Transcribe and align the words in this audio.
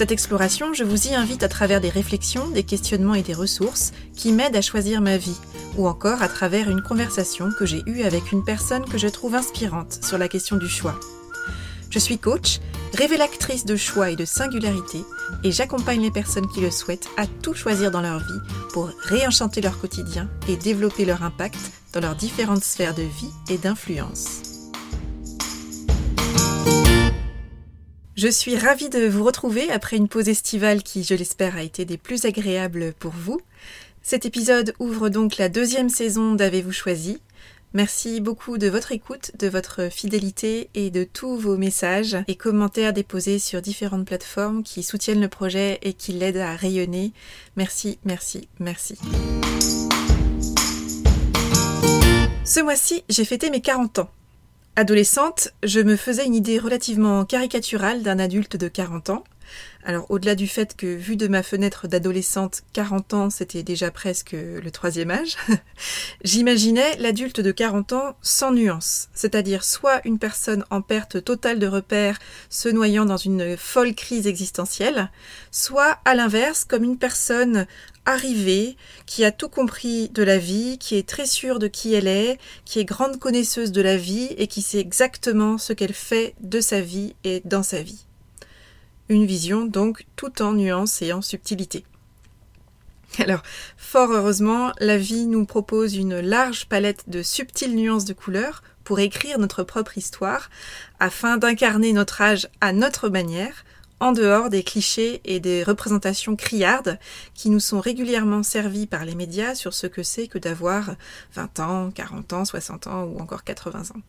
Cette 0.00 0.12
exploration, 0.12 0.72
je 0.72 0.82
vous 0.82 1.08
y 1.08 1.14
invite 1.14 1.42
à 1.42 1.48
travers 1.48 1.82
des 1.82 1.90
réflexions, 1.90 2.48
des 2.48 2.62
questionnements 2.62 3.14
et 3.14 3.22
des 3.22 3.34
ressources 3.34 3.92
qui 4.16 4.32
m'aident 4.32 4.56
à 4.56 4.62
choisir 4.62 5.02
ma 5.02 5.18
vie, 5.18 5.36
ou 5.76 5.86
encore 5.86 6.22
à 6.22 6.28
travers 6.28 6.70
une 6.70 6.80
conversation 6.80 7.50
que 7.50 7.66
j'ai 7.66 7.82
eue 7.84 8.00
avec 8.04 8.32
une 8.32 8.42
personne 8.42 8.86
que 8.86 8.96
je 8.96 9.08
trouve 9.08 9.34
inspirante 9.34 10.02
sur 10.02 10.16
la 10.16 10.28
question 10.28 10.56
du 10.56 10.70
choix. 10.70 10.98
Je 11.90 11.98
suis 11.98 12.16
coach, 12.16 12.60
révélatrice 12.94 13.66
de 13.66 13.76
choix 13.76 14.10
et 14.10 14.16
de 14.16 14.24
singularité, 14.24 15.04
et 15.44 15.52
j'accompagne 15.52 16.00
les 16.00 16.10
personnes 16.10 16.48
qui 16.48 16.62
le 16.62 16.70
souhaitent 16.70 17.10
à 17.18 17.26
tout 17.26 17.52
choisir 17.52 17.90
dans 17.90 18.00
leur 18.00 18.20
vie 18.20 18.40
pour 18.72 18.88
réenchanter 19.02 19.60
leur 19.60 19.78
quotidien 19.78 20.30
et 20.48 20.56
développer 20.56 21.04
leur 21.04 21.22
impact 21.22 21.60
dans 21.92 22.00
leurs 22.00 22.16
différentes 22.16 22.64
sphères 22.64 22.94
de 22.94 23.02
vie 23.02 23.34
et 23.50 23.58
d'influence. 23.58 24.40
Je 28.22 28.28
suis 28.28 28.54
ravie 28.54 28.90
de 28.90 29.08
vous 29.08 29.24
retrouver 29.24 29.70
après 29.70 29.96
une 29.96 30.06
pause 30.06 30.28
estivale 30.28 30.82
qui, 30.82 31.04
je 31.04 31.14
l'espère, 31.14 31.56
a 31.56 31.62
été 31.62 31.86
des 31.86 31.96
plus 31.96 32.26
agréables 32.26 32.92
pour 32.98 33.12
vous. 33.12 33.40
Cet 34.02 34.26
épisode 34.26 34.74
ouvre 34.78 35.08
donc 35.08 35.38
la 35.38 35.48
deuxième 35.48 35.88
saison 35.88 36.34
d'Avez-vous 36.34 36.70
choisi 36.70 37.22
Merci 37.72 38.20
beaucoup 38.20 38.58
de 38.58 38.68
votre 38.68 38.92
écoute, 38.92 39.30
de 39.38 39.48
votre 39.48 39.90
fidélité 39.90 40.68
et 40.74 40.90
de 40.90 41.02
tous 41.02 41.38
vos 41.38 41.56
messages 41.56 42.18
et 42.28 42.34
commentaires 42.34 42.92
déposés 42.92 43.38
sur 43.38 43.62
différentes 43.62 44.04
plateformes 44.06 44.64
qui 44.64 44.82
soutiennent 44.82 45.22
le 45.22 45.28
projet 45.28 45.78
et 45.80 45.94
qui 45.94 46.12
l'aident 46.12 46.36
à 46.36 46.56
rayonner. 46.56 47.14
Merci, 47.56 47.98
merci, 48.04 48.48
merci. 48.58 48.98
Ce 52.44 52.60
mois-ci, 52.60 53.02
j'ai 53.08 53.24
fêté 53.24 53.48
mes 53.48 53.62
40 53.62 54.00
ans. 54.00 54.10
Adolescente, 54.76 55.50
je 55.62 55.80
me 55.80 55.96
faisais 55.96 56.24
une 56.24 56.34
idée 56.34 56.58
relativement 56.58 57.24
caricaturale 57.24 58.02
d'un 58.02 58.18
adulte 58.18 58.56
de 58.56 58.68
40 58.68 59.10
ans. 59.10 59.24
Alors 59.82 60.10
au-delà 60.10 60.34
du 60.34 60.46
fait 60.46 60.76
que, 60.76 60.86
vu 60.86 61.16
de 61.16 61.26
ma 61.26 61.42
fenêtre 61.42 61.88
d'adolescente, 61.88 62.62
40 62.74 63.14
ans 63.14 63.30
c'était 63.30 63.62
déjà 63.62 63.90
presque 63.90 64.32
le 64.32 64.70
troisième 64.70 65.10
âge, 65.10 65.36
j'imaginais 66.24 66.96
l'adulte 66.98 67.40
de 67.40 67.50
40 67.50 67.92
ans 67.94 68.16
sans 68.20 68.52
nuance, 68.52 69.08
c'est-à-dire 69.14 69.64
soit 69.64 70.00
une 70.04 70.18
personne 70.18 70.64
en 70.70 70.82
perte 70.82 71.24
totale 71.24 71.58
de 71.58 71.66
repères, 71.66 72.18
se 72.50 72.68
noyant 72.68 73.06
dans 73.06 73.16
une 73.16 73.56
folle 73.56 73.94
crise 73.94 74.26
existentielle, 74.26 75.10
soit 75.50 75.98
à 76.04 76.14
l'inverse 76.14 76.64
comme 76.64 76.84
une 76.84 76.98
personne 76.98 77.66
arrivée, 78.04 78.76
qui 79.06 79.24
a 79.24 79.32
tout 79.32 79.48
compris 79.48 80.08
de 80.10 80.22
la 80.22 80.38
vie, 80.38 80.78
qui 80.78 80.96
est 80.96 81.08
très 81.08 81.26
sûre 81.26 81.58
de 81.58 81.68
qui 81.68 81.94
elle 81.94 82.08
est, 82.08 82.38
qui 82.64 82.80
est 82.80 82.84
grande 82.84 83.18
connaisseuse 83.18 83.72
de 83.72 83.82
la 83.82 83.96
vie 83.96 84.28
et 84.36 84.46
qui 84.46 84.62
sait 84.62 84.78
exactement 84.78 85.58
ce 85.58 85.72
qu'elle 85.72 85.94
fait 85.94 86.34
de 86.40 86.60
sa 86.60 86.80
vie 86.80 87.14
et 87.24 87.42
dans 87.44 87.62
sa 87.62 87.82
vie. 87.82 88.06
Une 89.10 89.26
vision 89.26 89.64
donc 89.64 90.06
tout 90.14 90.40
en 90.40 90.52
nuances 90.52 91.02
et 91.02 91.12
en 91.12 91.20
subtilité. 91.20 91.84
Alors, 93.18 93.42
fort 93.76 94.12
heureusement, 94.12 94.70
la 94.78 94.98
vie 94.98 95.26
nous 95.26 95.44
propose 95.46 95.96
une 95.96 96.20
large 96.20 96.66
palette 96.66 97.10
de 97.10 97.20
subtiles 97.20 97.74
nuances 97.74 98.04
de 98.04 98.12
couleurs 98.12 98.62
pour 98.84 99.00
écrire 99.00 99.40
notre 99.40 99.64
propre 99.64 99.98
histoire, 99.98 100.48
afin 101.00 101.38
d'incarner 101.38 101.92
notre 101.92 102.20
âge 102.20 102.48
à 102.60 102.72
notre 102.72 103.08
manière, 103.08 103.64
en 103.98 104.12
dehors 104.12 104.48
des 104.48 104.62
clichés 104.62 105.20
et 105.24 105.40
des 105.40 105.64
représentations 105.64 106.36
criardes 106.36 107.00
qui 107.34 107.50
nous 107.50 107.58
sont 107.58 107.80
régulièrement 107.80 108.44
servies 108.44 108.86
par 108.86 109.04
les 109.04 109.16
médias 109.16 109.56
sur 109.56 109.74
ce 109.74 109.88
que 109.88 110.04
c'est 110.04 110.28
que 110.28 110.38
d'avoir 110.38 110.94
20 111.34 111.58
ans, 111.58 111.90
40 111.90 112.32
ans, 112.32 112.44
60 112.44 112.86
ans 112.86 113.02
ou 113.02 113.18
encore 113.18 113.42
80 113.42 113.90
ans. 113.96 114.02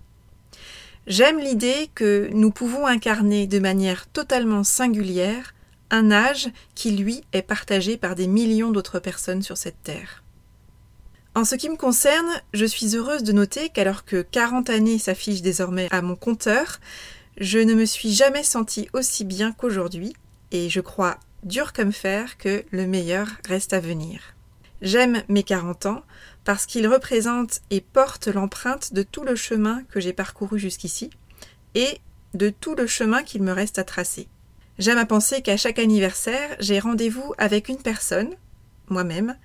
J'aime 1.07 1.39
l'idée 1.39 1.89
que 1.95 2.29
nous 2.31 2.51
pouvons 2.51 2.85
incarner 2.85 3.47
de 3.47 3.59
manière 3.59 4.07
totalement 4.07 4.63
singulière 4.63 5.53
un 5.89 6.11
âge 6.11 6.49
qui, 6.75 6.91
lui, 6.91 7.23
est 7.33 7.41
partagé 7.41 7.97
par 7.97 8.15
des 8.15 8.27
millions 8.27 8.71
d'autres 8.71 8.99
personnes 8.99 9.41
sur 9.41 9.57
cette 9.57 9.81
terre. 9.83 10.23
En 11.33 11.43
ce 11.43 11.55
qui 11.55 11.69
me 11.69 11.77
concerne, 11.77 12.29
je 12.53 12.65
suis 12.65 12.95
heureuse 12.95 13.23
de 13.23 13.31
noter 13.31 13.69
qu'alors 13.69 14.05
que 14.05 14.21
40 14.21 14.69
années 14.69 14.99
s'affichent 14.99 15.41
désormais 15.41 15.87
à 15.91 16.01
mon 16.01 16.15
compteur, 16.15 16.79
je 17.37 17.59
ne 17.59 17.73
me 17.73 17.85
suis 17.85 18.11
jamais 18.11 18.43
sentie 18.43 18.89
aussi 18.93 19.23
bien 19.23 19.53
qu'aujourd'hui, 19.53 20.13
et 20.51 20.69
je 20.69 20.81
crois 20.81 21.17
dur 21.43 21.73
comme 21.73 21.93
fer 21.93 22.37
que 22.37 22.63
le 22.71 22.85
meilleur 22.85 23.27
reste 23.47 23.73
à 23.73 23.79
venir. 23.79 24.35
J'aime 24.81 25.23
mes 25.29 25.43
40 25.43 25.85
ans 25.85 26.03
parce 26.43 26.65
qu'ils 26.65 26.87
représentent 26.87 27.61
et 27.69 27.81
portent 27.81 28.27
l'empreinte 28.27 28.93
de 28.93 29.03
tout 29.03 29.23
le 29.23 29.35
chemin 29.35 29.83
que 29.91 29.99
j'ai 29.99 30.13
parcouru 30.13 30.59
jusqu'ici 30.59 31.09
et 31.75 31.99
de 32.33 32.49
tout 32.49 32.75
le 32.75 32.87
chemin 32.87 33.23
qu'il 33.23 33.43
me 33.43 33.51
reste 33.51 33.79
à 33.79 33.83
tracer. 33.83 34.27
J'aime 34.79 34.97
à 34.97 35.05
penser 35.05 35.41
qu'à 35.41 35.57
chaque 35.57 35.79
anniversaire, 35.79 36.55
j'ai 36.59 36.79
rendez-vous 36.79 37.33
avec 37.37 37.69
une 37.69 37.77
personne, 37.77 38.29
moi-même, 38.89 39.37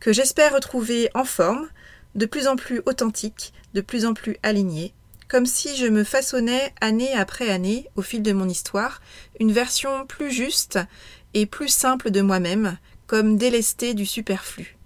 que 0.00 0.12
j'espère 0.12 0.54
retrouver 0.54 1.10
en 1.14 1.24
forme, 1.24 1.68
de 2.14 2.26
plus 2.26 2.46
en 2.46 2.56
plus 2.56 2.80
authentique, 2.86 3.52
de 3.74 3.80
plus 3.80 4.06
en 4.06 4.14
plus 4.14 4.36
alignée, 4.42 4.94
comme 5.28 5.46
si 5.46 5.76
je 5.76 5.86
me 5.86 6.04
façonnais 6.04 6.72
année 6.80 7.12
après 7.12 7.50
année, 7.50 7.88
au 7.96 8.02
fil 8.02 8.22
de 8.22 8.32
mon 8.32 8.48
histoire, 8.48 9.02
une 9.38 9.52
version 9.52 10.06
plus 10.06 10.30
juste 10.30 10.78
et 11.34 11.44
plus 11.44 11.68
simple 11.68 12.10
de 12.10 12.22
moi-même, 12.22 12.78
comme 13.06 13.36
délestée 13.36 13.92
du 13.92 14.06
superflu. 14.06 14.77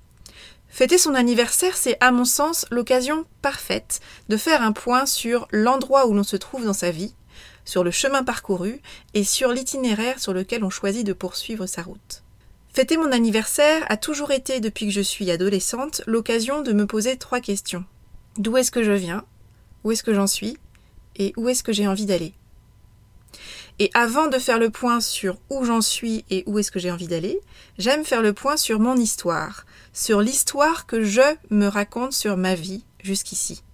Fêter 0.73 0.97
son 0.97 1.15
anniversaire, 1.15 1.77
c'est 1.77 1.99
à 2.01 2.13
mon 2.13 2.25
sens 2.25 2.65
l'occasion 2.71 3.27
parfaite 3.43 4.01
de 4.31 4.39
faire 4.39 4.63
un 4.63 4.73
point 4.73 5.05
sur 5.05 5.47
l'endroit 5.53 6.07
où 6.07 6.15
l'on 6.15 6.23
se 6.23 6.37
trouve 6.37 6.65
dans 6.65 6.73
sa 6.73 6.91
vie, 6.91 7.15
sur 7.67 7.85
le 7.85 7.91
chemin 7.91 8.25
parcouru 8.25 8.81
et 9.13 9.23
sur 9.23 9.53
l'itinéraire 9.53 10.19
sur 10.19 10.33
lequel 10.33 10.65
on 10.65 10.71
choisit 10.71 11.07
de 11.07 11.13
poursuivre 11.13 11.67
sa 11.67 11.83
route. 11.83 12.23
Fêter 12.73 12.97
mon 12.97 13.13
anniversaire 13.13 13.85
a 13.91 13.99
toujours 13.99 14.31
été, 14.31 14.61
depuis 14.61 14.87
que 14.87 14.93
je 14.93 15.03
suis 15.03 15.31
adolescente, 15.31 16.01
l'occasion 16.07 16.63
de 16.63 16.73
me 16.73 16.87
poser 16.87 17.19
trois 17.19 17.41
questions. 17.41 17.85
D'où 18.39 18.57
est-ce 18.57 18.71
que 18.71 18.83
je 18.83 18.93
viens? 18.93 19.27
Où 19.85 19.93
est-ce 19.93 20.03
que 20.03 20.15
j'en 20.15 20.27
suis? 20.27 20.57
Et 21.17 21.35
où 21.37 21.51
est-ce 21.51 21.63
que 21.63 21.75
j'ai 21.75 21.87
envie 21.87 22.07
d'aller? 22.07 22.33
Et 23.83 23.91
avant 23.95 24.29
de 24.29 24.39
faire 24.39 24.61
le 24.61 24.71
point 24.71 25.01
sur 25.01 25.39
où 25.51 25.65
j'en 25.65 25.81
suis 25.81 26.25
et 26.31 26.45
où 26.47 26.61
est-ce 26.61 26.71
que 26.71 26.79
j'ai 26.79 26.93
envie 26.93 27.09
d'aller, 27.09 27.41
j'aime 27.79 28.05
faire 28.05 28.23
le 28.23 28.33
point 28.33 28.57
sur 28.57 28.79
mon 28.79 28.95
histoire, 28.95 29.67
sur 29.93 30.21
l'histoire 30.21 30.87
que 30.87 31.03
je 31.03 31.21
me 31.51 31.67
raconte 31.67 32.13
sur 32.13 32.37
ma 32.37 32.55
vie 32.55 32.85
jusqu'ici. 33.03 33.65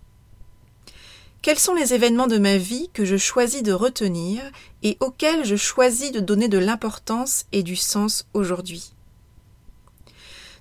Quels 1.43 1.59
sont 1.59 1.75
les 1.75 1.93
événements 1.93 2.27
de 2.27 2.39
ma 2.39 2.57
vie 2.57 2.89
que 2.95 3.05
je 3.05 3.19
choisis 3.19 3.63
de 3.63 3.73
retenir 3.73 4.41
et 4.83 4.97
auxquels 5.01 5.45
je 5.45 5.57
choisis 5.57 6.11
de 6.11 6.21
donner 6.21 6.49
de 6.49 6.57
l'importance 6.57 7.45
et 7.53 7.63
du 7.63 7.77
sens 7.77 8.27
aujourd'hui? 8.33 8.95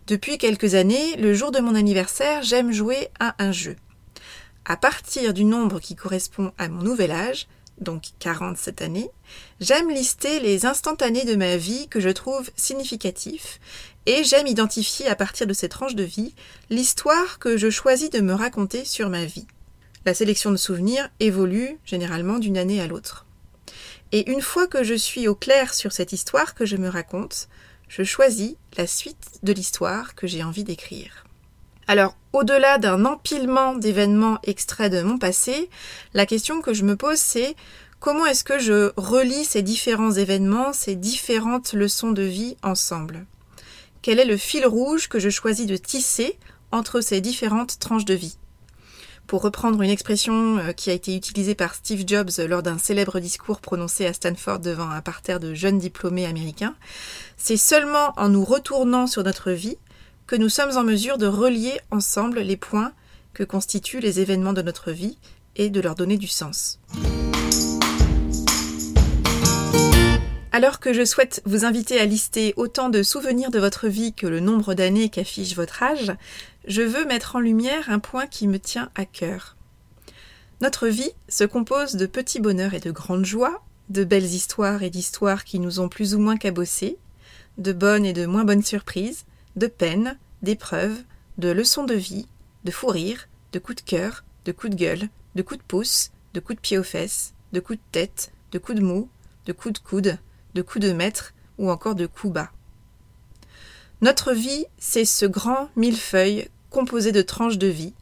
Depuis 0.08 0.38
quelques 0.38 0.76
années, 0.76 1.16
le 1.16 1.34
jour 1.34 1.52
de 1.52 1.62
mon 1.62 1.76
anniversaire, 1.76 2.44
j'aime 2.44 2.74
jouer 2.74 3.08
à 3.22 3.42
un 3.42 3.54
jeu. 3.54 3.78
À 4.66 4.76
partir 4.76 5.34
du 5.34 5.46
nombre 5.46 5.80
qui 5.80 5.96
correspond 5.96 6.52
à 6.58 6.68
mon 6.68 6.84
nouvel 6.84 7.12
âge, 7.12 7.48
donc 7.80 8.04
40 8.20 8.58
cette 8.58 8.82
année, 8.82 9.10
j'aime 9.60 9.90
lister 9.90 10.40
les 10.40 10.66
instantanés 10.66 11.26
de 11.26 11.36
ma 11.36 11.58
vie 11.58 11.88
que 11.88 12.00
je 12.00 12.10
trouve 12.10 12.50
significatifs 12.56 13.60
et 14.06 14.24
j'aime 14.24 14.48
identifier 14.48 15.08
à 15.08 15.16
partir 15.16 15.48
de 15.48 15.54
cette 15.54 15.72
tranche 15.72 15.96
de 15.96 16.04
vie 16.04 16.34
l'histoire 16.70 17.40
que 17.40 17.58
je 17.58 17.70
choisis 17.70 18.10
de 18.10 18.22
me 18.22 18.34
raconter 18.34 18.86
sur 18.86 19.10
ma 19.10 19.26
vie. 19.26 19.48
La 20.06 20.14
sélection 20.14 20.52
de 20.52 20.58
souvenirs 20.58 21.10
évolue 21.20 21.78
généralement 21.86 22.40
d'une 22.40 22.58
année 22.58 22.82
à 22.82 22.88
l'autre. 22.88 23.26
Et 24.14 24.32
une 24.32 24.42
fois 24.42 24.68
que 24.68 24.84
je 24.84 24.94
suis 24.94 25.28
au 25.28 25.36
clair 25.36 25.74
sur 25.74 25.92
cette 25.92 26.14
histoire 26.14 26.56
que 26.56 26.66
je 26.66 26.78
me 26.78 26.88
raconte, 26.88 27.50
je 27.90 28.04
choisis 28.04 28.56
la 28.78 28.88
suite 28.88 29.40
de 29.44 29.52
l'histoire 29.52 30.16
que 30.16 30.28
j'ai 30.28 30.44
envie 30.44 30.64
d'écrire. 30.64 31.27
Alors, 31.90 32.18
au-delà 32.34 32.80
d'un 32.80 33.06
empilement 33.06 33.74
d'événements 33.74 34.40
extraits 34.44 34.92
de 34.92 35.02
mon 35.02 35.18
passé, 35.18 35.70
la 36.14 36.26
question 36.26 36.62
que 36.62 36.74
je 36.74 36.84
me 36.84 36.98
pose 36.98 37.18
c'est 37.18 37.56
comment 38.02 38.26
est-ce 38.26 38.44
que 38.44 38.60
je 38.60 38.92
relis 38.98 39.46
ces 39.46 39.62
différents 39.62 40.12
événements, 40.12 40.74
ces 40.74 40.96
différentes 40.96 41.72
leçons 41.72 42.12
de 42.12 42.24
vie 42.24 42.58
ensemble? 42.62 43.26
Quel 44.02 44.20
est 44.20 44.26
le 44.26 44.36
fil 44.36 44.66
rouge 44.68 45.08
que 45.08 45.20
je 45.20 45.30
choisis 45.30 45.66
de 45.66 45.78
tisser 45.78 46.38
entre 46.74 47.00
ces 47.00 47.22
différentes 47.22 47.80
tranches 47.80 48.06
de 48.06 48.14
vie? 48.14 48.38
Pour 49.26 49.42
reprendre 49.42 49.82
une 49.82 49.90
expression 49.90 50.58
euh, 50.58 50.72
qui 50.72 50.90
a 50.90 50.94
été 50.94 51.16
utilisée 51.16 51.56
par 51.56 51.76
Steve 51.76 52.04
Jobs 52.06 52.32
lors 52.48 52.64
d'un 52.64 52.78
célèbre 52.78 53.20
discours 53.20 53.60
prononcé 53.60 54.06
à 54.06 54.14
Stanford 54.14 54.60
devant 54.60 54.90
un 54.90 55.02
parterre 55.02 55.40
de 55.42 55.54
jeunes 55.54 55.80
diplômés 55.80 56.26
américains, 56.26 56.76
c'est 57.38 57.58
seulement 57.58 58.14
en 58.18 58.30
nous 58.30 58.46
retournant 58.46 59.08
sur 59.08 59.24
notre 59.24 59.52
vie 59.52 59.78
que 60.28 60.36
nous 60.36 60.50
sommes 60.50 60.78
en 60.78 60.84
mesure 60.84 61.18
de 61.18 61.26
relier 61.26 61.80
ensemble 61.90 62.42
les 62.42 62.58
points 62.58 62.92
que 63.34 63.44
constituent 63.44 64.02
les 64.02 64.20
événements 64.20 64.52
de 64.52 64.62
notre 64.62 64.92
vie 64.92 65.18
et 65.56 65.70
de 65.70 65.80
leur 65.80 65.96
donner 65.96 66.18
du 66.18 66.28
sens. 66.28 66.80
Alors 70.52 70.80
que 70.80 70.92
je 70.92 71.06
souhaite 71.06 71.42
vous 71.46 71.64
inviter 71.64 72.00
à 72.00 72.06
lister 72.06 72.54
autant 72.58 72.90
de 72.90 73.04
souvenirs 73.04 73.52
de 73.52 73.60
votre 73.60 73.88
vie 73.88 74.14
que 74.14 74.28
le 74.28 74.42
nombre 74.42 74.74
d'années 74.74 75.10
qu'affiche 75.10 75.56
votre 75.56 75.82
âge, 75.82 76.12
je 76.68 76.82
veux 76.82 77.06
mettre 77.06 77.38
en 77.38 77.40
lumière 77.40 77.90
un 77.90 78.00
point 78.00 78.28
qui 78.28 78.48
me 78.48 78.60
tient 78.60 78.90
à 78.96 79.06
cœur. 79.06 79.56
Notre 80.60 80.88
vie 80.88 81.12
se 81.30 81.46
compose 81.46 81.96
de 81.96 82.06
petits 82.06 82.42
bonheurs 82.42 82.74
et 82.74 82.80
de 82.80 82.92
grandes 82.92 83.26
joies, 83.26 83.64
de 83.90 84.04
belles 84.04 84.26
histoires 84.26 84.84
et 84.84 84.90
d'histoires 84.90 85.46
qui 85.46 85.60
nous 85.60 85.80
ont 85.80 85.88
plus 85.88 86.16
ou 86.16 86.20
moins 86.20 86.38
cabossés, 86.38 86.98
de 87.58 87.72
bonnes 87.72 88.06
et 88.06 88.14
de 88.14 88.26
moins 88.26 88.44
bonnes 88.44 88.64
surprises, 88.64 89.27
de 89.58 89.68
peines, 89.68 90.18
d'épreuves, 90.42 91.04
de 91.38 91.50
leçons 91.50 91.84
de 91.84 91.94
vie, 91.94 92.28
de 92.64 92.72
fous 92.72 92.88
rires, 92.88 93.28
de 93.52 93.60
coups 93.60 93.84
de 93.84 93.90
cœur, 93.90 94.24
de 94.46 94.52
coups 94.52 94.72
de 94.72 94.78
gueule, 94.78 95.10
de 95.36 95.42
coups 95.42 95.60
de 95.60 95.66
pouce, 95.66 96.12
de 96.34 96.40
coups 96.40 96.56
de 96.56 96.62
pied 96.62 96.78
aux 96.78 96.84
fesses, 96.84 97.34
de 97.52 97.60
coups 97.60 97.80
de 97.80 97.92
tête, 97.92 98.32
de 98.52 98.60
coups 98.60 98.80
de 98.80 98.84
mou, 98.84 99.10
de 99.46 99.54
coups 99.54 99.74
de 99.74 99.86
coude, 99.86 100.18
de 100.54 100.62
coups 100.62 100.86
de 100.86 100.94
maître 100.94 101.34
ou 101.58 101.70
encore 101.70 101.96
de 101.96 102.06
coups 102.06 102.34
bas. 102.34 102.52
Notre 104.02 104.32
vie, 104.34 104.66
c'est 104.78 105.06
ce 105.06 105.26
grand 105.26 105.70
millefeuille 105.76 106.50
composé 106.70 107.12
de 107.12 107.22
tranches 107.22 107.58
de 107.58 107.68
vie, 107.68 107.94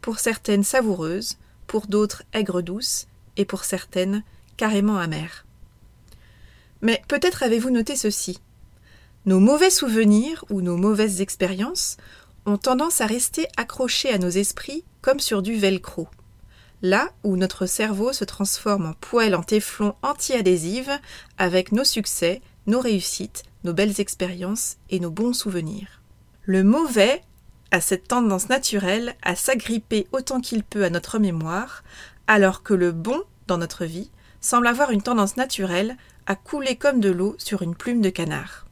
pour 0.00 0.18
certaines 0.18 0.64
savoureuses, 0.64 1.38
pour 1.66 1.86
d'autres 1.86 2.22
aigres 2.32 2.62
douces, 2.62 3.06
et 3.36 3.44
pour 3.44 3.64
certaines 3.64 4.22
carrément 4.56 4.98
amères. 4.98 5.44
Mais 6.82 7.02
peut-être 7.08 7.42
avez-vous 7.42 7.70
noté 7.70 7.96
ceci. 7.96 8.40
Nos 9.26 9.38
mauvais 9.38 9.68
souvenirs 9.68 10.46
ou 10.48 10.62
nos 10.62 10.78
mauvaises 10.78 11.20
expériences 11.20 11.98
ont 12.46 12.56
tendance 12.56 13.02
à 13.02 13.06
rester 13.06 13.46
accrochés 13.58 14.10
à 14.10 14.16
nos 14.16 14.30
esprits 14.30 14.82
comme 15.02 15.20
sur 15.20 15.42
du 15.42 15.56
velcro. 15.56 16.08
Là 16.80 17.10
où 17.22 17.36
notre 17.36 17.66
cerveau 17.66 18.14
se 18.14 18.24
transforme 18.24 18.86
en 18.86 18.92
poêle 18.94 19.34
en 19.34 19.42
téflon 19.42 19.94
anti-adhésive 20.00 20.90
avec 21.36 21.70
nos 21.72 21.84
succès, 21.84 22.40
nos 22.66 22.80
réussites, 22.80 23.42
nos 23.64 23.74
belles 23.74 24.00
expériences 24.00 24.78
et 24.88 25.00
nos 25.00 25.10
bons 25.10 25.34
souvenirs. 25.34 26.00
Le 26.46 26.64
mauvais 26.64 27.20
a 27.72 27.82
cette 27.82 28.08
tendance 28.08 28.48
naturelle 28.48 29.16
à 29.20 29.36
s'agripper 29.36 30.06
autant 30.12 30.40
qu'il 30.40 30.64
peut 30.64 30.84
à 30.84 30.90
notre 30.90 31.18
mémoire, 31.18 31.84
alors 32.26 32.62
que 32.62 32.72
le 32.72 32.90
bon 32.92 33.22
dans 33.48 33.58
notre 33.58 33.84
vie 33.84 34.10
semble 34.40 34.66
avoir 34.66 34.92
une 34.92 35.02
tendance 35.02 35.36
naturelle 35.36 35.98
à 36.24 36.36
couler 36.36 36.76
comme 36.76 37.00
de 37.00 37.10
l'eau 37.10 37.34
sur 37.36 37.60
une 37.60 37.74
plume 37.74 38.00
de 38.00 38.08
canard. 38.08 38.64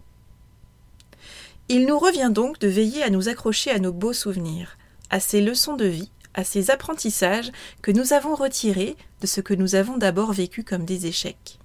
Il 1.71 1.85
nous 1.85 1.99
revient 1.99 2.31
donc 2.33 2.59
de 2.61 2.69
veiller 2.69 3.03
à 3.03 3.11
nous 3.11 3.29
accrocher 3.29 3.71
à 3.71 3.79
nos 3.79 3.93
beaux 3.93 4.15
souvenirs, 4.15 4.79
à 5.11 5.21
ces 5.21 5.43
leçons 5.43 5.77
de 5.77 5.85
vie, 5.85 6.11
à 6.33 6.43
ces 6.43 6.71
apprentissages 6.71 7.53
que 7.83 7.91
nous 7.91 8.15
avons 8.15 8.35
retirés 8.35 8.97
de 9.21 9.27
ce 9.27 9.43
que 9.43 9.53
nous 9.53 9.75
avons 9.75 9.99
d'abord 9.99 10.33
vécu 10.33 10.65
comme 10.65 10.87
des 10.87 11.07
échecs. 11.07 11.59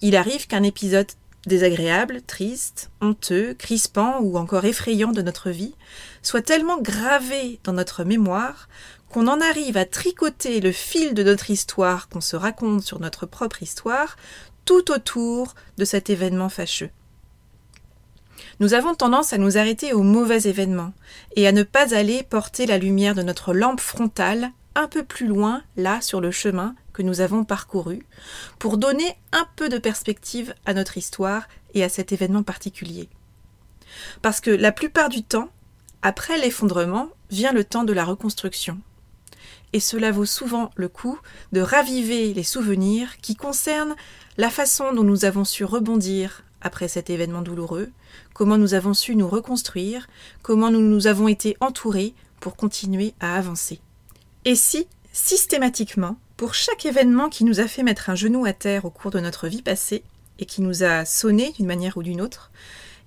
Il 0.00 0.16
arrive 0.16 0.46
qu'un 0.46 0.62
épisode 0.62 1.10
désagréable, 1.46 2.22
triste, 2.22 2.90
honteux, 3.02 3.52
crispant 3.52 4.20
ou 4.20 4.38
encore 4.38 4.64
effrayant 4.64 5.12
de 5.12 5.20
notre 5.20 5.50
vie 5.50 5.74
soit 6.22 6.40
tellement 6.40 6.80
gravé 6.80 7.60
dans 7.64 7.74
notre 7.74 8.02
mémoire 8.02 8.70
qu'on 9.10 9.28
en 9.28 9.42
arrive 9.42 9.76
à 9.76 9.84
tricoter 9.84 10.60
le 10.60 10.72
fil 10.72 11.12
de 11.12 11.22
notre 11.22 11.50
histoire 11.50 12.08
qu'on 12.08 12.22
se 12.22 12.34
raconte 12.36 12.82
sur 12.82 12.98
notre 12.98 13.26
propre 13.26 13.62
histoire 13.62 14.16
tout 14.64 14.90
autour 14.90 15.54
de 15.76 15.84
cet 15.84 16.08
événement 16.08 16.48
fâcheux. 16.48 16.90
Nous 18.60 18.74
avons 18.74 18.94
tendance 18.94 19.32
à 19.32 19.38
nous 19.38 19.58
arrêter 19.58 19.92
aux 19.92 20.02
mauvais 20.02 20.48
événements 20.48 20.92
et 21.36 21.46
à 21.46 21.52
ne 21.52 21.62
pas 21.62 21.94
aller 21.94 22.22
porter 22.22 22.66
la 22.66 22.78
lumière 22.78 23.14
de 23.14 23.22
notre 23.22 23.52
lampe 23.52 23.80
frontale 23.80 24.50
un 24.74 24.88
peu 24.88 25.04
plus 25.04 25.26
loin, 25.26 25.62
là, 25.76 26.00
sur 26.00 26.20
le 26.20 26.30
chemin 26.30 26.74
que 26.92 27.02
nous 27.02 27.20
avons 27.20 27.44
parcouru, 27.44 28.06
pour 28.58 28.78
donner 28.78 29.16
un 29.32 29.46
peu 29.56 29.68
de 29.68 29.78
perspective 29.78 30.54
à 30.66 30.74
notre 30.74 30.98
histoire 30.98 31.48
et 31.74 31.84
à 31.84 31.88
cet 31.88 32.12
événement 32.12 32.42
particulier. 32.42 33.08
Parce 34.22 34.40
que 34.40 34.50
la 34.50 34.72
plupart 34.72 35.08
du 35.08 35.22
temps, 35.22 35.48
après 36.02 36.38
l'effondrement, 36.38 37.08
vient 37.30 37.52
le 37.52 37.64
temps 37.64 37.84
de 37.84 37.92
la 37.92 38.04
reconstruction. 38.04 38.78
Et 39.72 39.80
cela 39.80 40.12
vaut 40.12 40.24
souvent 40.24 40.70
le 40.76 40.88
coup 40.88 41.18
de 41.52 41.60
raviver 41.60 42.32
les 42.32 42.44
souvenirs 42.44 43.16
qui 43.18 43.34
concernent 43.34 43.96
la 44.36 44.50
façon 44.50 44.92
dont 44.92 45.02
nous 45.02 45.24
avons 45.24 45.44
su 45.44 45.64
rebondir 45.64 46.44
après 46.64 46.88
cet 46.88 47.10
événement 47.10 47.42
douloureux, 47.42 47.90
comment 48.32 48.58
nous 48.58 48.74
avons 48.74 48.94
su 48.94 49.14
nous 49.14 49.28
reconstruire, 49.28 50.08
comment 50.42 50.70
nous 50.70 50.80
nous 50.80 51.06
avons 51.06 51.28
été 51.28 51.56
entourés 51.60 52.14
pour 52.40 52.56
continuer 52.56 53.14
à 53.20 53.36
avancer. 53.36 53.80
Et 54.44 54.56
si, 54.56 54.88
systématiquement, 55.12 56.16
pour 56.36 56.54
chaque 56.54 56.86
événement 56.86 57.28
qui 57.28 57.44
nous 57.44 57.60
a 57.60 57.68
fait 57.68 57.84
mettre 57.84 58.10
un 58.10 58.16
genou 58.16 58.44
à 58.44 58.52
terre 58.52 58.84
au 58.84 58.90
cours 58.90 59.12
de 59.12 59.20
notre 59.20 59.46
vie 59.46 59.62
passée, 59.62 60.02
et 60.40 60.46
qui 60.46 60.62
nous 60.62 60.82
a 60.82 61.04
sonné 61.04 61.52
d'une 61.52 61.66
manière 61.66 61.96
ou 61.96 62.02
d'une 62.02 62.20
autre, 62.20 62.50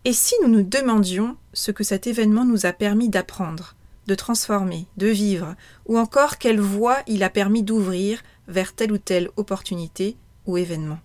et 0.05 0.13
si 0.13 0.35
nous 0.41 0.47
nous 0.47 0.63
demandions 0.63 1.35
ce 1.51 1.71
que 1.71 1.83
cet 1.83 2.07
événement 2.07 2.45
nous 2.45 2.65
a 2.65 2.71
permis 2.71 3.09
d'apprendre, 3.09 3.75
de 4.07 4.15
transformer, 4.15 4.85
de 4.95 5.07
vivre, 5.07 5.55
ou 5.85 5.97
encore 5.97 6.37
quelle 6.37 6.61
voie 6.61 6.99
il 7.07 7.23
a 7.23 7.29
permis 7.29 7.63
d'ouvrir 7.63 8.23
vers 8.47 8.73
telle 8.73 8.93
ou 8.93 8.97
telle 8.97 9.29
opportunité 9.35 10.15
ou 10.45 10.57
événement. 10.57 10.99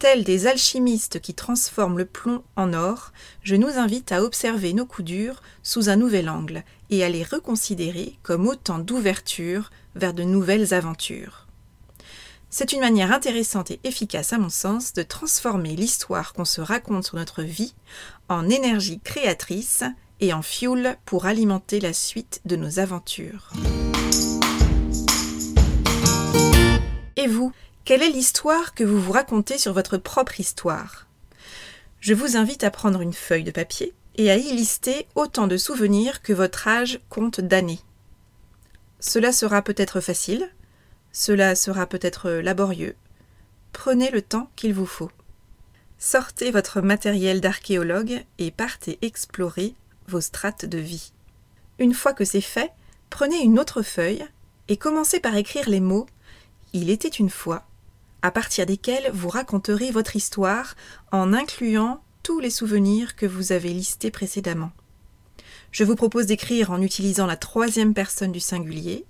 Tels 0.00 0.24
des 0.24 0.46
alchimistes 0.46 1.20
qui 1.20 1.34
transforment 1.34 1.98
le 1.98 2.06
plomb 2.06 2.42
en 2.56 2.72
or, 2.72 3.12
je 3.42 3.54
nous 3.54 3.76
invite 3.76 4.12
à 4.12 4.22
observer 4.22 4.72
nos 4.72 4.86
coups 4.86 5.04
durs 5.04 5.42
sous 5.62 5.90
un 5.90 5.96
nouvel 5.96 6.30
angle 6.30 6.64
et 6.88 7.04
à 7.04 7.10
les 7.10 7.22
reconsidérer 7.22 8.18
comme 8.22 8.48
autant 8.48 8.78
d'ouvertures 8.78 9.70
vers 9.96 10.14
de 10.14 10.22
nouvelles 10.22 10.72
aventures. 10.72 11.46
C'est 12.48 12.72
une 12.72 12.80
manière 12.80 13.12
intéressante 13.12 13.72
et 13.72 13.80
efficace, 13.84 14.32
à 14.32 14.38
mon 14.38 14.48
sens, 14.48 14.94
de 14.94 15.02
transformer 15.02 15.76
l'histoire 15.76 16.32
qu'on 16.32 16.46
se 16.46 16.62
raconte 16.62 17.04
sur 17.04 17.16
notre 17.16 17.42
vie 17.42 17.74
en 18.30 18.48
énergie 18.48 19.00
créatrice 19.00 19.84
et 20.20 20.32
en 20.32 20.40
fioul 20.40 20.96
pour 21.04 21.26
alimenter 21.26 21.78
la 21.78 21.92
suite 21.92 22.40
de 22.46 22.56
nos 22.56 22.78
aventures. 22.78 23.52
Et 27.18 27.26
vous, 27.26 27.52
quelle 27.90 28.04
est 28.04 28.10
l'histoire 28.10 28.72
que 28.72 28.84
vous 28.84 29.00
vous 29.00 29.10
racontez 29.10 29.58
sur 29.58 29.72
votre 29.72 29.96
propre 29.96 30.38
histoire? 30.38 31.08
Je 31.98 32.14
vous 32.14 32.36
invite 32.36 32.62
à 32.62 32.70
prendre 32.70 33.00
une 33.00 33.12
feuille 33.12 33.42
de 33.42 33.50
papier 33.50 33.94
et 34.14 34.30
à 34.30 34.36
y 34.36 34.52
lister 34.52 35.08
autant 35.16 35.48
de 35.48 35.56
souvenirs 35.56 36.22
que 36.22 36.32
votre 36.32 36.68
âge 36.68 37.00
compte 37.08 37.40
d'années. 37.40 37.80
Cela 39.00 39.32
sera 39.32 39.62
peut-être 39.62 40.00
facile, 40.00 40.52
cela 41.10 41.56
sera 41.56 41.86
peut-être 41.86 42.30
laborieux. 42.30 42.94
Prenez 43.72 44.12
le 44.12 44.22
temps 44.22 44.52
qu'il 44.54 44.72
vous 44.72 44.86
faut. 44.86 45.10
Sortez 45.98 46.52
votre 46.52 46.80
matériel 46.82 47.40
d'archéologue 47.40 48.24
et 48.38 48.52
partez 48.52 49.00
explorer 49.02 49.74
vos 50.06 50.20
strates 50.20 50.64
de 50.64 50.78
vie. 50.78 51.12
Une 51.80 51.94
fois 51.94 52.12
que 52.12 52.24
c'est 52.24 52.40
fait, 52.40 52.70
prenez 53.10 53.42
une 53.42 53.58
autre 53.58 53.82
feuille 53.82 54.24
et 54.68 54.76
commencez 54.76 55.18
par 55.18 55.34
écrire 55.34 55.68
les 55.68 55.80
mots 55.80 56.06
Il 56.72 56.88
était 56.88 57.08
une 57.08 57.30
fois 57.30 57.66
à 58.22 58.30
partir 58.30 58.66
desquels 58.66 59.10
vous 59.12 59.28
raconterez 59.28 59.90
votre 59.90 60.16
histoire 60.16 60.74
en 61.12 61.32
incluant 61.32 62.02
tous 62.22 62.40
les 62.40 62.50
souvenirs 62.50 63.16
que 63.16 63.26
vous 63.26 63.52
avez 63.52 63.70
listés 63.70 64.10
précédemment. 64.10 64.72
Je 65.72 65.84
vous 65.84 65.96
propose 65.96 66.26
d'écrire 66.26 66.70
en 66.70 66.82
utilisant 66.82 67.26
la 67.26 67.36
troisième 67.36 67.94
personne 67.94 68.32
du 68.32 68.40
singulier, 68.40 69.04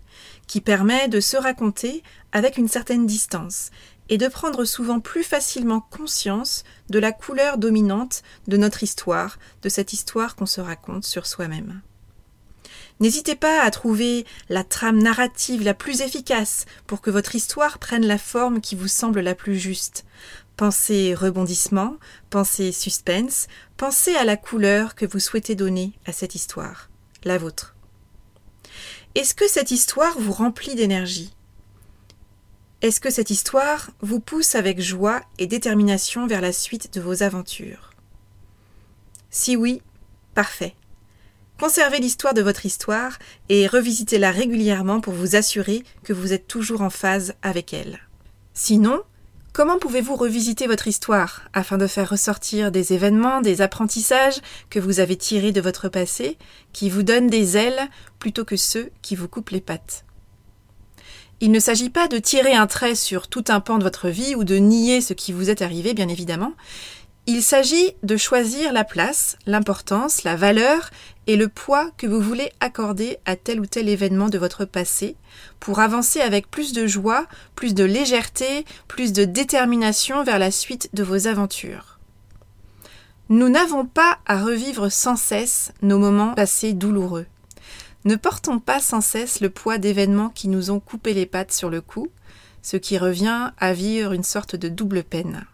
qui 0.46 0.60
permet 0.60 1.08
de 1.08 1.20
se 1.20 1.36
raconter 1.36 2.02
avec 2.32 2.58
une 2.58 2.68
certaine 2.68 3.06
distance 3.06 3.70
et 4.08 4.18
de 4.18 4.28
prendre 4.28 4.64
souvent 4.64 5.00
plus 5.00 5.22
facilement 5.22 5.80
conscience 5.80 6.64
de 6.90 6.98
la 6.98 7.12
couleur 7.12 7.56
dominante 7.56 8.22
de 8.48 8.56
notre 8.56 8.82
histoire, 8.82 9.38
de 9.62 9.68
cette 9.68 9.92
histoire 9.92 10.36
qu'on 10.36 10.46
se 10.46 10.60
raconte 10.60 11.04
sur 11.04 11.26
soi-même. 11.26 11.80
N'hésitez 13.00 13.34
pas 13.34 13.62
à 13.62 13.70
trouver 13.70 14.26
la 14.50 14.62
trame 14.62 15.02
narrative 15.02 15.62
la 15.62 15.72
plus 15.72 16.02
efficace 16.02 16.66
pour 16.86 17.00
que 17.00 17.10
votre 17.10 17.34
histoire 17.34 17.78
prenne 17.78 18.06
la 18.06 18.18
forme 18.18 18.60
qui 18.60 18.76
vous 18.76 18.88
semble 18.88 19.20
la 19.20 19.34
plus 19.34 19.58
juste. 19.58 20.04
Pensez 20.58 21.14
rebondissement, 21.14 21.96
pensez 22.28 22.72
suspense, 22.72 23.48
pensez 23.78 24.14
à 24.16 24.24
la 24.24 24.36
couleur 24.36 24.94
que 24.94 25.06
vous 25.06 25.18
souhaitez 25.18 25.54
donner 25.54 25.92
à 26.04 26.12
cette 26.12 26.34
histoire, 26.34 26.90
la 27.24 27.38
vôtre. 27.38 27.74
Est-ce 29.14 29.34
que 29.34 29.48
cette 29.48 29.70
histoire 29.70 30.18
vous 30.18 30.32
remplit 30.32 30.74
d'énergie? 30.74 31.34
Est-ce 32.82 33.00
que 33.00 33.10
cette 33.10 33.30
histoire 33.30 33.90
vous 34.02 34.20
pousse 34.20 34.54
avec 34.54 34.80
joie 34.80 35.22
et 35.38 35.46
détermination 35.46 36.26
vers 36.26 36.42
la 36.42 36.52
suite 36.52 36.92
de 36.92 37.00
vos 37.00 37.22
aventures? 37.22 37.90
Si 39.30 39.56
oui, 39.56 39.80
parfait. 40.34 40.74
Conservez 41.60 41.98
l'histoire 41.98 42.32
de 42.32 42.40
votre 42.40 42.64
histoire 42.64 43.18
et 43.50 43.66
revisitez-la 43.66 44.30
régulièrement 44.30 45.02
pour 45.02 45.12
vous 45.12 45.36
assurer 45.36 45.84
que 46.02 46.14
vous 46.14 46.32
êtes 46.32 46.48
toujours 46.48 46.80
en 46.80 46.88
phase 46.88 47.34
avec 47.42 47.74
elle. 47.74 48.00
Sinon, 48.54 49.02
Comment 49.52 49.80
pouvez-vous 49.80 50.14
revisiter 50.14 50.68
votre 50.68 50.86
histoire 50.86 51.42
afin 51.52 51.76
de 51.76 51.88
faire 51.88 52.08
ressortir 52.08 52.70
des 52.70 52.92
événements, 52.92 53.40
des 53.40 53.62
apprentissages 53.62 54.40
que 54.70 54.78
vous 54.78 55.00
avez 55.00 55.16
tirés 55.16 55.50
de 55.50 55.60
votre 55.60 55.88
passé, 55.88 56.38
qui 56.72 56.88
vous 56.88 57.02
donnent 57.02 57.26
des 57.26 57.56
ailes 57.56 57.88
plutôt 58.20 58.44
que 58.44 58.56
ceux 58.56 58.90
qui 59.02 59.16
vous 59.16 59.26
coupent 59.26 59.50
les 59.50 59.60
pattes? 59.60 60.04
Il 61.40 61.50
ne 61.50 61.58
s'agit 61.58 61.90
pas 61.90 62.06
de 62.06 62.18
tirer 62.18 62.52
un 62.52 62.66
trait 62.66 62.94
sur 62.94 63.26
tout 63.26 63.44
un 63.48 63.60
pan 63.60 63.78
de 63.78 63.82
votre 63.82 64.08
vie 64.08 64.34
ou 64.34 64.44
de 64.44 64.56
nier 64.56 65.00
ce 65.00 65.14
qui 65.14 65.32
vous 65.32 65.50
est 65.50 65.62
arrivé, 65.62 65.94
bien 65.94 66.08
évidemment, 66.08 66.52
il 67.30 67.44
s'agit 67.44 67.92
de 68.02 68.16
choisir 68.16 68.72
la 68.72 68.82
place, 68.82 69.36
l'importance, 69.46 70.24
la 70.24 70.34
valeur 70.34 70.90
et 71.28 71.36
le 71.36 71.46
poids 71.46 71.92
que 71.96 72.08
vous 72.08 72.20
voulez 72.20 72.50
accorder 72.58 73.18
à 73.24 73.36
tel 73.36 73.60
ou 73.60 73.66
tel 73.66 73.88
événement 73.88 74.28
de 74.28 74.36
votre 74.36 74.64
passé 74.64 75.14
pour 75.60 75.78
avancer 75.78 76.20
avec 76.20 76.50
plus 76.50 76.72
de 76.72 76.88
joie, 76.88 77.26
plus 77.54 77.72
de 77.72 77.84
légèreté, 77.84 78.64
plus 78.88 79.12
de 79.12 79.24
détermination 79.24 80.24
vers 80.24 80.40
la 80.40 80.50
suite 80.50 80.90
de 80.92 81.04
vos 81.04 81.28
aventures. 81.28 82.00
Nous 83.28 83.48
n'avons 83.48 83.86
pas 83.86 84.18
à 84.26 84.42
revivre 84.42 84.90
sans 84.90 85.14
cesse 85.14 85.70
nos 85.82 86.00
moments 86.00 86.34
passés 86.34 86.72
douloureux. 86.72 87.26
Ne 88.04 88.16
portons 88.16 88.58
pas 88.58 88.80
sans 88.80 89.02
cesse 89.02 89.38
le 89.38 89.50
poids 89.50 89.78
d'événements 89.78 90.30
qui 90.30 90.48
nous 90.48 90.72
ont 90.72 90.80
coupé 90.80 91.14
les 91.14 91.26
pattes 91.26 91.52
sur 91.52 91.70
le 91.70 91.80
coup, 91.80 92.08
ce 92.60 92.76
qui 92.76 92.98
revient 92.98 93.52
à 93.56 93.72
vivre 93.72 94.14
une 94.14 94.24
sorte 94.24 94.56
de 94.56 94.68
double 94.68 95.04
peine. 95.04 95.46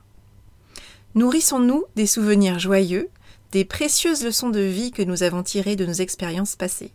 Nourrissons-nous 1.17 1.87
des 1.97 2.07
souvenirs 2.07 2.59
joyeux, 2.59 3.09
des 3.51 3.65
précieuses 3.65 4.23
leçons 4.23 4.51
de 4.51 4.61
vie 4.61 4.93
que 4.93 5.01
nous 5.01 5.23
avons 5.23 5.43
tirées 5.43 5.75
de 5.75 5.87
nos 5.87 5.95
expériences 5.95 6.57
passées. 6.57 6.93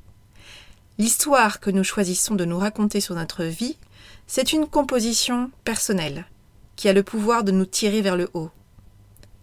L'histoire 1.00 1.60
que 1.60 1.72
nous 1.72 1.84
choisissons 1.84 2.36
de 2.36 2.46
nous 2.46 2.60
raconter 2.60 3.02
sur 3.02 3.16
notre 3.16 3.46
vie, 3.46 3.80
c'est 4.28 4.54
une 4.54 4.68
composition 4.68 5.50
personnelle, 5.64 6.28
qui 6.76 6.88
a 6.88 6.94
le 6.94 7.02
pouvoir 7.02 7.44
de 7.44 7.52
nous 7.52 7.66
tirer 7.66 8.04
vers 8.04 8.16
le 8.16 8.30
haut. 8.36 8.52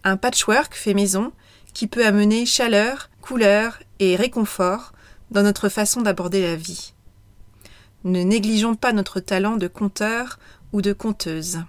Un 0.05 0.15
patchwork 0.15 0.73
fait 0.73 0.93
maison 0.93 1.33
qui 1.73 1.87
peut 1.87 2.05
amener 2.05 2.45
chaleur, 2.45 3.09
couleur 3.19 3.79
et 3.99 4.15
réconfort 4.15 4.93
dans 5.29 5.43
notre 5.43 5.67
façon 5.67 5.99
d'aborder 5.99 6.41
la 6.41 6.55
vie. 6.55 6.93
Ne 8.05 8.23
négligeons 8.23 8.75
pas 8.75 8.93
notre 8.93 9.19
talent 9.19 9.57
de 9.57 9.67
conteur 9.67 10.39
ou 10.71 10.81
de 10.81 10.93
conteuse. 10.93 11.59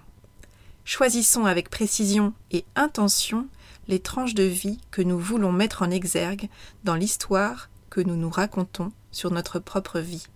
Choisissons 0.83 1.45
avec 1.45 1.69
précision 1.69 2.33
et 2.51 2.65
intention 2.75 3.47
les 3.87 3.99
tranches 3.99 4.33
de 4.33 4.43
vie 4.43 4.79
que 4.89 5.01
nous 5.01 5.19
voulons 5.19 5.51
mettre 5.51 5.83
en 5.83 5.91
exergue 5.91 6.49
dans 6.83 6.95
l'histoire 6.95 7.69
que 7.89 8.01
nous 8.01 8.15
nous 8.15 8.29
racontons 8.29 8.91
sur 9.11 9.31
notre 9.31 9.59
propre 9.59 9.99
vie. 9.99 10.27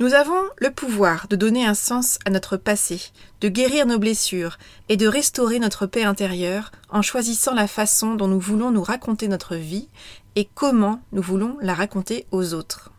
Nous 0.00 0.14
avons 0.14 0.42
le 0.58 0.70
pouvoir 0.70 1.26
de 1.26 1.34
donner 1.34 1.66
un 1.66 1.74
sens 1.74 2.20
à 2.24 2.30
notre 2.30 2.56
passé, 2.56 3.00
de 3.40 3.48
guérir 3.48 3.84
nos 3.84 3.98
blessures 3.98 4.58
et 4.88 4.96
de 4.96 5.08
restaurer 5.08 5.58
notre 5.58 5.86
paix 5.86 6.04
intérieure 6.04 6.70
en 6.88 7.02
choisissant 7.02 7.54
la 7.54 7.66
façon 7.66 8.14
dont 8.14 8.28
nous 8.28 8.38
voulons 8.38 8.70
nous 8.70 8.82
raconter 8.82 9.26
notre 9.26 9.56
vie 9.56 9.88
et 10.36 10.48
comment 10.54 11.00
nous 11.10 11.22
voulons 11.22 11.56
la 11.62 11.74
raconter 11.74 12.26
aux 12.30 12.54
autres 12.54 12.92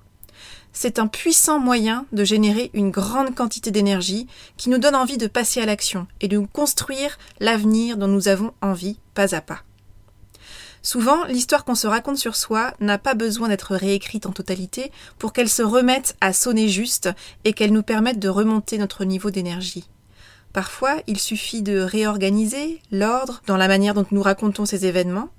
c'est 0.73 0.99
un 0.99 1.07
puissant 1.07 1.59
moyen 1.59 2.05
de 2.11 2.23
générer 2.23 2.69
une 2.73 2.91
grande 2.91 3.35
quantité 3.35 3.71
d'énergie 3.71 4.27
qui 4.57 4.69
nous 4.69 4.77
donne 4.77 4.95
envie 4.95 5.17
de 5.17 5.27
passer 5.27 5.61
à 5.61 5.65
l'action 5.65 6.07
et 6.21 6.27
de 6.27 6.39
construire 6.39 7.17
l'avenir 7.39 7.97
dont 7.97 8.07
nous 8.07 8.27
avons 8.27 8.53
envie 8.61 8.99
pas 9.13 9.35
à 9.35 9.41
pas. 9.41 9.63
Souvent, 10.81 11.25
l'histoire 11.25 11.65
qu'on 11.65 11.75
se 11.75 11.87
raconte 11.87 12.17
sur 12.17 12.35
soi 12.35 12.73
n'a 12.79 12.97
pas 12.97 13.13
besoin 13.13 13.49
d'être 13.49 13.75
réécrite 13.75 14.25
en 14.25 14.31
totalité 14.31 14.91
pour 15.17 15.33
qu'elle 15.33 15.49
se 15.49 15.61
remette 15.61 16.15
à 16.21 16.31
sonner 16.31 16.69
juste 16.69 17.09
et 17.43 17.53
qu'elle 17.53 17.73
nous 17.73 17.83
permette 17.83 18.19
de 18.19 18.29
remonter 18.29 18.77
notre 18.77 19.03
niveau 19.03 19.29
d'énergie. 19.29 19.89
Parfois, 20.53 20.95
il 21.05 21.19
suffit 21.19 21.61
de 21.61 21.79
réorganiser 21.79 22.81
l'ordre 22.91 23.41
dans 23.45 23.57
la 23.57 23.67
manière 23.67 23.93
dont 23.93 24.05
nous 24.11 24.21
racontons 24.21 24.65
ces 24.65 24.85
événements 24.85 25.29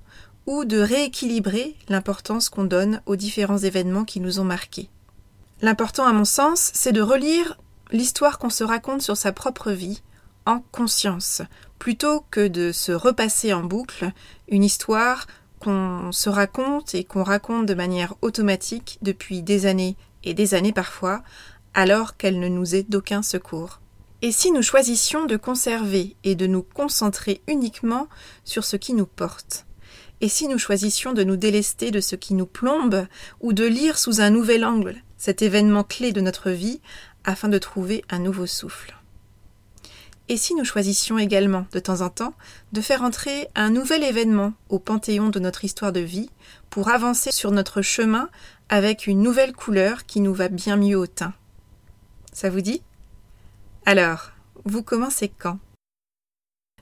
ou 0.45 0.63
de 0.63 0.79
rééquilibrer 0.79 1.75
l'importance 1.89 2.49
qu'on 2.49 2.63
donne 2.63 3.01
aux 3.05 3.15
différents 3.15 3.57
événements 3.57 4.05
qui 4.05 4.19
nous 4.19 4.39
ont 4.39 4.45
marqués. 4.45 4.89
L'important 5.61 6.07
à 6.07 6.13
mon 6.13 6.25
sens, 6.25 6.71
c'est 6.73 6.91
de 6.91 7.01
relire 7.01 7.59
l'histoire 7.91 8.39
qu'on 8.39 8.49
se 8.49 8.63
raconte 8.63 9.03
sur 9.03 9.15
sa 9.15 9.31
propre 9.31 9.71
vie 9.71 10.01
en 10.47 10.61
conscience, 10.71 11.43
plutôt 11.77 12.25
que 12.31 12.47
de 12.47 12.71
se 12.71 12.91
repasser 12.91 13.53
en 13.53 13.63
boucle 13.63 14.11
une 14.47 14.63
histoire 14.63 15.27
qu'on 15.59 16.11
se 16.11 16.29
raconte 16.29 16.95
et 16.95 17.03
qu'on 17.03 17.21
raconte 17.21 17.67
de 17.67 17.75
manière 17.75 18.15
automatique 18.23 18.97
depuis 19.03 19.43
des 19.43 19.67
années 19.67 19.97
et 20.23 20.33
des 20.33 20.55
années 20.55 20.73
parfois, 20.73 21.21
alors 21.75 22.17
qu'elle 22.17 22.39
ne 22.39 22.47
nous 22.47 22.73
est 22.73 22.89
d'aucun 22.89 23.21
secours. 23.21 23.81
Et 24.23 24.31
si 24.31 24.51
nous 24.51 24.63
choisissions 24.63 25.25
de 25.25 25.37
conserver 25.37 26.15
et 26.23 26.33
de 26.33 26.47
nous 26.47 26.63
concentrer 26.63 27.41
uniquement 27.47 28.07
sur 28.45 28.65
ce 28.65 28.77
qui 28.77 28.93
nous 28.95 29.05
porte? 29.05 29.67
Et 30.21 30.29
si 30.29 30.47
nous 30.47 30.57
choisissions 30.57 31.13
de 31.13 31.23
nous 31.23 31.37
délester 31.37 31.91
de 31.91 32.01
ce 32.01 32.15
qui 32.15 32.33
nous 32.33 32.47
plombe 32.47 33.05
ou 33.41 33.53
de 33.53 33.65
lire 33.65 33.99
sous 33.99 34.21
un 34.21 34.31
nouvel 34.31 34.65
angle? 34.65 35.03
Cet 35.21 35.43
événement 35.43 35.83
clé 35.83 36.13
de 36.13 36.19
notre 36.19 36.49
vie, 36.49 36.81
afin 37.25 37.47
de 37.47 37.59
trouver 37.59 38.03
un 38.09 38.17
nouveau 38.17 38.47
souffle. 38.47 38.97
Et 40.29 40.35
si 40.35 40.55
nous 40.55 40.65
choisissions 40.65 41.19
également, 41.19 41.67
de 41.73 41.79
temps 41.79 42.01
en 42.01 42.09
temps, 42.09 42.33
de 42.71 42.81
faire 42.81 43.03
entrer 43.03 43.47
un 43.53 43.69
nouvel 43.69 44.03
événement 44.03 44.53
au 44.69 44.79
panthéon 44.79 45.29
de 45.29 45.37
notre 45.37 45.63
histoire 45.63 45.91
de 45.91 45.99
vie, 45.99 46.31
pour 46.71 46.89
avancer 46.89 47.31
sur 47.31 47.51
notre 47.51 47.83
chemin 47.83 48.29
avec 48.69 49.05
une 49.05 49.21
nouvelle 49.21 49.53
couleur 49.53 50.07
qui 50.07 50.21
nous 50.21 50.33
va 50.33 50.47
bien 50.47 50.75
mieux 50.75 50.97
au 50.97 51.05
teint? 51.05 51.35
Ça 52.33 52.49
vous 52.49 52.61
dit? 52.61 52.81
Alors, 53.85 54.31
vous 54.65 54.81
commencez 54.81 55.29
quand? 55.29 55.59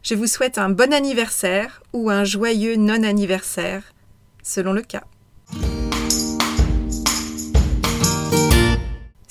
Je 0.01 0.15
vous 0.15 0.27
souhaite 0.27 0.57
un 0.57 0.69
bon 0.69 0.93
anniversaire 0.93 1.83
ou 1.91 2.09
un 2.09 2.23
joyeux 2.23 2.77
non-anniversaire, 2.77 3.83
selon 4.43 4.71
le 4.71 4.81
cas. 4.81 5.03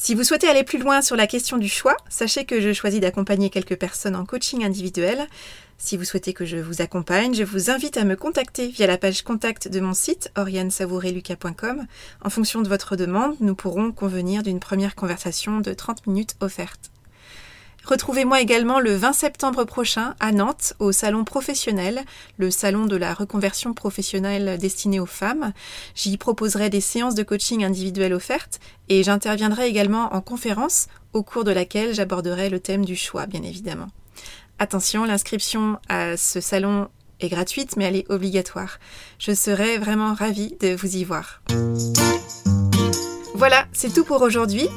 Si 0.09 0.15
vous 0.15 0.25
souhaitez 0.25 0.49
aller 0.49 0.65
plus 0.65 0.79
loin 0.79 1.03
sur 1.03 1.17
la 1.17 1.27
question 1.27 1.59
du 1.59 1.69
choix, 1.69 1.95
sachez 2.09 2.47
que 2.47 2.63
je 2.63 2.73
choisis 2.73 2.99
d'accompagner 2.99 3.51
quelques 3.51 3.77
personnes 3.77 4.17
en 4.17 4.25
coaching 4.25 4.65
individuel. 4.65 5.27
Si 5.77 5.99
vous 5.99 6.05
souhaitez 6.05 6.33
que 6.33 6.47
je 6.47 6.57
vous 6.57 6.81
accompagne, 6.81 7.35
je 7.35 7.45
vous 7.45 7.69
invite 7.69 7.99
à 7.99 8.05
me 8.05 8.17
contacter 8.17 8.69
via 8.69 8.87
la 8.87 8.97
page 8.97 9.21
contact 9.21 9.69
de 9.69 9.81
mon 9.81 9.93
site 9.93 10.33
oriansavoureluca.com. 10.35 11.87
En 12.25 12.31
fonction 12.31 12.63
de 12.63 12.71
votre 12.71 12.97
demande, 12.97 13.37
nous 13.41 13.55
pourrons 13.55 13.93
convenir 13.93 14.43
d'une 14.43 14.61
première 14.61 14.95
conversation 14.95 15.61
de 15.61 15.75
30 15.75 16.07
minutes 16.07 16.37
offerte. 16.41 16.91
Retrouvez-moi 17.85 18.41
également 18.41 18.81
le 18.81 18.95
20 18.95 19.13
septembre 19.15 19.65
prochain 19.65 20.15
à 20.21 20.31
Nantes 20.31 20.75
au 20.79 20.93
salon 20.93 21.25
professionnel, 21.25 22.05
le 22.37 22.51
salon 22.51 22.85
de 22.87 22.97
la 22.97 23.15
reconversion 23.15 23.73
professionnelle 23.73 24.59
destiné 24.59 25.01
aux 25.01 25.07
femmes. 25.07 25.53
J'y 25.95 26.19
proposerai 26.19 26.69
des 26.69 26.83
séances 26.83 27.15
de 27.15 27.23
coaching 27.23 27.65
individuelles 27.65 28.13
offertes 28.13 28.61
et 28.89 29.03
j'interviendrai 29.03 29.69
également 29.69 30.13
en 30.15 30.21
conférence 30.21 30.89
au 31.15 31.23
cours 31.23 31.45
de 31.45 31.51
laquelle 31.51 31.95
j'aborderai 31.95 32.51
le 32.51 32.61
thème 32.61 32.85
du 32.85 32.95
choix, 32.95 33.27
bien 33.27 33.43
évidemment. 33.43 33.89
Attention, 34.59 35.05
l'inscription 35.05 35.79
à 35.89 36.17
ce 36.17 36.41
salon 36.41 36.89
est 37.21 37.29
gratuite 37.29 37.77
mais 37.77 37.85
elle 37.85 37.97
est 37.97 38.11
obligatoire. 38.11 38.79
Je 39.19 39.33
serai 39.33 39.79
vraiment 39.79 40.15
ravie 40.15 40.57
de 40.61 40.75
vous 40.75 40.97
y 40.97 41.05
voir. 41.05 41.41
Voilà, 43.35 43.67
c'est 43.73 43.95
tout 43.95 44.05
pour 44.05 44.21
aujourd'hui. 44.23 44.69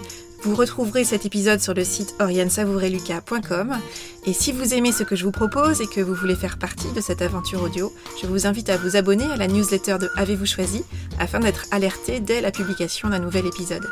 Vous 0.44 0.56
retrouverez 0.56 1.04
cet 1.04 1.28
épisode 1.28 1.62
sur 1.62 1.76
le 1.76 1.84
site 1.84 2.16
oriansavoureluca.com 2.20 3.78
et 4.26 4.34
si 4.34 4.52
vous 4.52 4.76
aimez 4.76 4.92
ce 4.92 5.04
que 5.04 5.16
je 5.16 5.24
vous 5.24 5.32
propose 5.32 5.82
et 5.82 5.88
que 5.88 6.02
vous 6.02 6.14
voulez 6.14 6.36
faire 6.36 6.58
partie 6.58 6.92
de 6.92 7.02
cette 7.02 7.24
aventure 7.24 7.64
audio, 7.64 7.92
je 8.22 8.28
vous 8.28 8.46
invite 8.46 8.70
à 8.70 8.78
vous 8.78 8.96
abonner 8.96 9.26
à 9.26 9.36
la 9.36 9.48
newsletter 9.48 9.98
de 10.00 10.10
Avez-vous 10.16 10.46
choisi 10.46 10.84
afin 11.20 11.40
d'être 11.40 11.66
alerté 11.72 12.20
dès 12.20 12.40
la 12.40 12.52
publication 12.52 13.10
d'un 13.10 13.20
nouvel 13.20 13.48
épisode. 13.48 13.88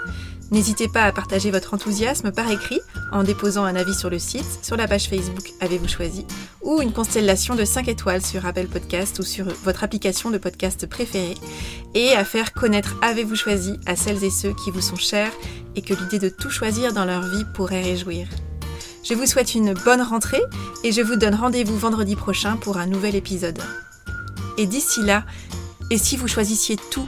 N'hésitez 0.52 0.88
pas 0.88 1.04
à 1.04 1.12
partager 1.12 1.50
votre 1.50 1.74
enthousiasme 1.74 2.32
par 2.32 2.50
écrit 2.52 2.80
en 3.12 3.24
déposant 3.24 3.64
un 3.64 3.76
avis 3.76 3.94
sur 3.96 4.10
le 4.10 4.20
site, 4.20 4.60
sur 4.64 4.78
la 4.78 4.88
page 4.88 5.08
Facebook 5.08 5.52
Avez-vous 5.62 5.88
choisi 5.88 6.26
ou 6.62 6.82
une 6.82 6.92
constellation 6.92 7.56
de 7.56 7.66
5 7.66 7.88
étoiles 7.88 8.26
sur 8.26 8.46
Apple 8.46 8.68
Podcast 8.68 9.18
ou 9.20 9.24
sur 9.24 9.46
votre 9.64 9.84
application 9.84 10.30
de 10.30 10.38
podcast 10.38 10.88
préférée 10.88 11.38
et 11.96 12.12
à 12.14 12.24
faire 12.24 12.54
connaître 12.54 12.98
Avez-vous 13.02 13.36
choisi 13.36 13.80
à 13.88 13.96
celles 13.96 14.24
et 14.24 14.30
ceux 14.30 14.54
qui 14.54 14.70
vous 14.70 14.82
sont 14.82 14.96
chers 14.96 15.32
et 15.80 15.82
que 15.82 15.94
l'idée 15.94 16.20
de 16.20 16.28
tout 16.28 16.50
choisir 16.50 16.92
dans 16.92 17.06
leur 17.06 17.22
vie 17.22 17.46
pourrait 17.54 17.82
réjouir. 17.82 18.28
Je 19.02 19.14
vous 19.14 19.26
souhaite 19.26 19.56
une 19.56 19.74
bonne 19.74 20.02
rentrée 20.02 20.42
et 20.84 20.92
je 20.92 21.02
vous 21.02 21.16
donne 21.16 21.36
rendez-vous 21.36 21.78
vendredi 21.78 22.18
prochain 22.18 22.58
pour 22.58 22.78
un 22.78 22.86
nouvel 22.86 23.16
épisode. 23.16 23.58
Et 24.58 24.66
d'ici 24.66 25.02
là, 25.02 25.24
et 25.90 25.98
si 25.98 26.18
vous 26.18 26.28
choisissiez 26.28 26.76
tout 26.92 27.08